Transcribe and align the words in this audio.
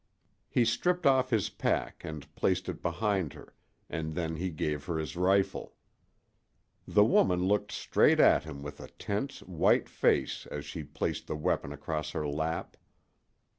He 0.49 0.65
stripped 0.65 1.05
off 1.05 1.29
his 1.29 1.51
pack 1.51 2.03
and 2.03 2.33
placed 2.33 2.67
it 2.67 2.81
behind 2.81 3.33
her, 3.33 3.53
and 3.87 4.15
then 4.15 4.37
he 4.37 4.49
gave 4.49 4.85
her 4.85 4.97
his 4.97 5.15
rifle. 5.15 5.75
The 6.87 7.05
woman 7.05 7.43
looked 7.47 7.71
straight 7.71 8.19
at 8.19 8.43
him 8.43 8.63
with 8.63 8.79
a 8.79 8.87
tense, 8.87 9.43
white 9.43 9.87
face 9.87 10.47
as 10.47 10.65
she 10.65 10.81
placed 10.81 11.27
the 11.27 11.35
weapon 11.35 11.71
across 11.71 12.09
her 12.13 12.27
lap. 12.27 12.77